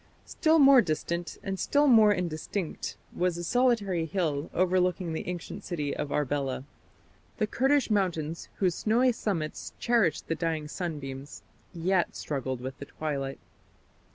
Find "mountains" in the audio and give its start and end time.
7.91-8.49